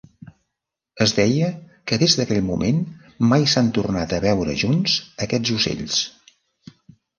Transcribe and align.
Es 1.05 1.11
deia 1.17 1.49
que 1.91 1.99
des 2.05 2.15
d'aquell 2.21 2.41
moment 2.47 2.81
mai 3.33 3.47
s'han 3.53 3.71
tornat 3.81 4.17
a 4.19 4.21
veure 4.27 4.59
junts 4.65 4.99
aquests 5.29 5.55
ocells. 5.61 6.03